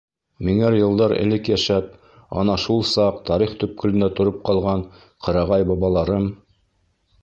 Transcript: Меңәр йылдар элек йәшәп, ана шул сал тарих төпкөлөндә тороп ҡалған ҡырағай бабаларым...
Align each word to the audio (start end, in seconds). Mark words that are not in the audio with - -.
Меңәр 0.45 0.77
йылдар 0.77 1.13
элек 1.17 1.49
йәшәп, 1.51 1.91
ана 2.45 2.57
шул 2.65 2.83
сал 2.95 3.21
тарих 3.31 3.55
төпкөлөндә 3.65 4.13
тороп 4.21 4.43
ҡалған 4.51 4.87
ҡырағай 5.27 5.73
бабаларым... 5.75 6.31